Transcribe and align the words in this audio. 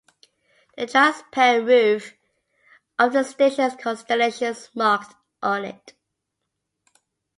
The 0.79 0.87
transparent 0.87 1.67
roof 1.67 2.13
of 2.97 3.13
the 3.13 3.21
station 3.23 3.69
has 3.69 3.75
constellations 3.75 4.71
marked 4.73 5.13
on 5.43 5.63
it. 5.63 5.93